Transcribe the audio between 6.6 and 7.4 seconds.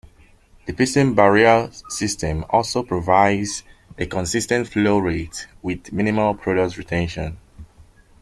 retention.